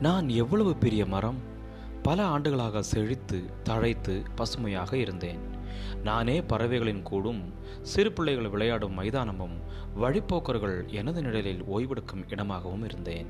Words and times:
நான் 0.00 0.28
எவ்வளவு 0.28 0.76
பெரிய 0.76 1.06
மரம்? 1.06 1.36
பல 2.02 2.24
ஆண்டுகளாக 2.24 2.82
செழித்து 2.82 3.50
தழைத்து 3.68 4.22
பசுமையாக 4.34 4.96
இருந்தேன். 4.96 5.38
நானே 6.04 6.42
பறவைகளின் 6.42 7.02
கூடும் 7.02 7.54
சிறு 7.82 8.12
பிள்ளைகள் 8.12 8.48
விளையாடும் 8.48 8.92
மைதானமும் 8.92 9.56
வழிப்போக்கர்கள் 10.00 10.86
எனது 10.86 11.22
நிழலில் 11.22 11.64
ஓய்வெடுக்கும் 11.64 12.24
இடமாகவும் 12.28 12.84
இருந்தேன். 12.84 13.26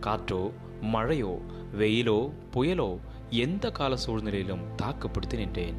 காற்றோ 0.00 0.50
மழையோ 0.80 1.40
வெயிலோ 1.78 2.32
புயலோ 2.52 2.98
எந்த 3.30 3.70
கால 3.70 3.96
சூழ்நிலையிலும் 3.96 4.74
தாக்குப்பிடித்து 4.76 5.36
நின்றேன். 5.36 5.74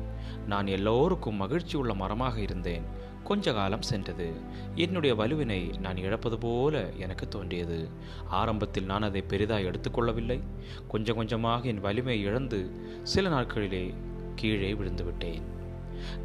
நான் 0.48 0.68
எல்லோருக்கும் 0.68 1.36
மகிழ்ச்சி 1.36 1.78
உள்ள 1.78 1.94
மரமாக 1.94 2.40
இருந்தேன். 2.40 2.84
கொஞ்ச 3.24 3.54
காலம் 3.54 3.82
சென்றது. 3.82 4.32
என்னுடைய 4.76 5.16
வலுவினை 5.16 5.80
நான் 5.80 5.98
இழப்பது 5.98 6.38
போல 6.38 6.92
எனக்கு 6.98 7.28
தோன்றியது. 7.28 7.90
ஆரம்பத்தில் 8.28 8.86
நான் 8.86 9.02
அதை 9.02 9.22
பெரிதாக 9.22 9.62
எடுத்துக்கொள்ளவில்லை 9.62 10.40
கொஞ்சம் 10.88 11.16
கொஞ்சமாக 11.16 11.68
என் 11.68 11.80
வலிமை 11.80 12.22
இழந்து 12.22 12.72
சில 13.04 13.30
நாட்களிலே 13.30 13.94
கீழே 14.36 14.74
விழுந்து 14.74 15.04
விட்டேன். 15.04 15.44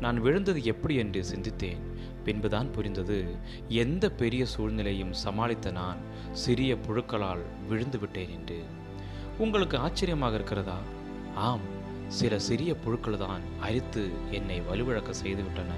நான் 0.00 0.20
விழுந்தது 0.20 0.64
எப்படி 0.64 0.94
என்று 0.94 1.24
சிந்தித்தேன். 1.34 1.80
பின்புதான் 2.24 2.70
புரிந்தது. 2.70 3.36
எந்த 3.68 4.10
பெரிய 4.10 4.46
சூழ்நிலையும் 4.46 5.12
சமாளித்த 5.24 5.72
நான் 5.72 5.98
சிறிய 6.32 6.74
புழுக்களால் 6.74 7.42
விழுந்து 7.68 7.98
விட்டேன் 7.98 8.30
என்று. 8.30 8.62
உங்களுக்கு 9.38 9.78
ஆச்சரியமாக 9.78 10.34
இருக்கிறதா? 10.34 10.78
ஆம் 11.36 11.64
சில 12.08 12.38
சிறிய 12.38 12.74
புழுக்கள் 12.74 13.16
தான் 13.16 13.40
அரித்து 13.60 14.10
என்னை 14.30 14.60
வலுவிழக்க 14.60 15.12
செய்துவிட்டன. 15.22 15.72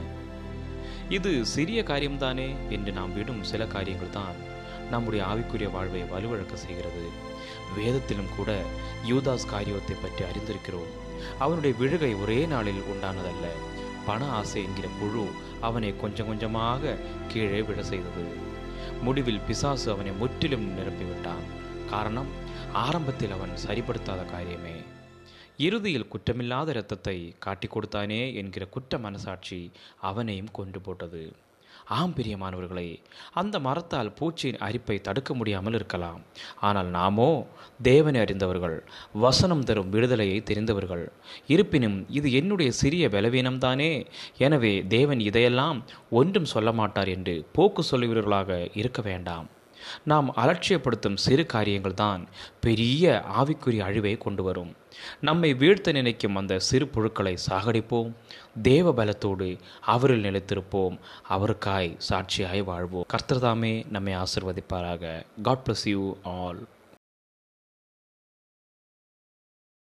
இது 1.09 1.45
சிறிய 1.45 1.83
காரியம்தானே 1.83 2.55
என்று 2.69 2.93
நாம் 2.93 3.15
விடும் 3.15 3.43
சில 3.43 3.67
காரியங்கள் 3.67 4.11
தான் 4.11 4.35
நம்முடைய 4.91 5.27
ஆவிக்குரிய 5.27 5.71
வாழ்வை 5.71 6.03
வலுவிழக்க 6.03 6.55
செய்கிறது. 6.55 7.05
வேதத்திலும் 7.77 8.35
கூட 8.37 8.61
யூதாஸ் 9.09 9.47
காரியத்தை 9.47 9.97
பற்றி 10.03 10.25
அறிந்திருக்கிறோம். 10.25 10.93
அவனுடைய 11.39 11.77
விழுகை 11.79 12.15
ஒரே 12.15 12.47
நாளில் 12.47 12.83
உண்டானதல்ல. 12.93 13.47
பண 14.07 14.25
ஆசை 14.27 14.65
என்கிற 14.65 14.89
புழு 15.01 15.27
அவனை 15.61 15.97
கொஞ்சம் 15.97 16.27
கொஞ்சமாக 16.27 16.97
கீழே 17.29 17.63
விழ 17.63 17.83
செய்தது. 17.83 18.25
முடிவில் 19.03 19.45
பிசாசு 19.47 19.91
அவனை 19.91 20.13
முற்றிலும் 20.13 20.79
நிரப்பிவிட்டான். 20.79 21.45
காரணம் 21.91 22.29
ஆரம்பத்தில் 22.73 23.31
அவன் 23.31 23.51
சரிப்படுத்தாத 23.67 24.25
காரியமே. 24.35 24.77
இறுதியில் 25.59 26.11
குற்றமில்லாத 26.13 26.69
இரத்தத்தை 26.75 27.19
காட்டிக் 27.45 27.75
கொடுத்தானே 27.75 28.23
என்கிற 28.41 28.65
குற்ற 28.67 28.99
மனசாட்சி 28.99 29.61
அவனையும் 30.11 30.55
கொண்டு 30.59 30.81
போட்டது. 30.81 31.23
ஆம் 31.97 32.15
பிரியமானவர்களே 32.17 32.89
அந்த 33.41 33.57
மரத்தால் 33.67 34.11
பூச்சியின் 34.19 34.61
அரிப்பை 34.67 34.97
தடுக்க 35.01 35.31
முடியாமல் 35.35 35.77
இருக்கலாம். 35.79 36.21
ஆனால் 36.61 36.91
நாமோ 36.97 37.29
தேவனை 37.83 38.21
அறிந்தவர்கள் 38.21 38.77
வசனம் 39.25 39.65
தரும் 39.65 39.93
விடுதலையை 39.95 40.39
தெரிந்தவர்கள். 40.43 41.05
இருப்பினும் 41.47 41.99
இது 42.19 42.31
என்னுடைய 42.33 42.71
சிறிய 42.81 43.09
பலவீனம்தானே? 43.09 43.93
எனவே 44.39 44.75
தேவன் 44.97 45.21
இதையெல்லாம் 45.21 45.81
ஒன்றும் 46.11 46.51
சொல்ல 46.55 46.73
மாட்டார் 46.73 47.09
என்று 47.09 47.37
போக்கு 47.59 47.85
சொல்லுகிறவர்களாக 47.91 48.61
இருக்க 48.75 49.03
வேண்டாம். 49.03 49.49
நாம் 50.05 50.35
அலட்சியப்படுத்தும் 50.35 51.17
சிறு 51.17 51.47
காரியங்கள் 51.47 51.95
தான் 51.95 52.29
பெரிய 52.61 53.25
ஆவிக்குரிய 53.39 53.79
அழிவை 53.79 54.17
கொண்டு 54.17 54.43
வரும் 54.43 54.77
நம்மை 55.21 55.55
வீழ்த்த 55.55 55.93
நினைக்கும் 55.93 56.37
அந்த 56.37 56.59
சிறு 56.59 56.87
புழுக்களை 56.87 57.37
சாகடிப்போம். 57.51 58.13
தேவ 58.63 58.93
பலத்தோடு 58.93 59.59
அவரில் 59.87 60.23
நிலைத்திருப்போம். 60.23 60.99
அவருக்காய் 61.31 61.99
சாட்சியாய் 62.09 62.65
வாழ்வோம். 62.65 63.07
கர்த்தர்தாமே 63.13 63.85
நம்மை 63.91 64.15
ஆசிர்வதிப்பாராக. 64.15 65.25
God 65.43 65.67
bless 65.67 65.89
you 65.89 66.17
all 66.23 66.67